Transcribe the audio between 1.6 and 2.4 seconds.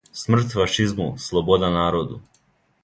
народу!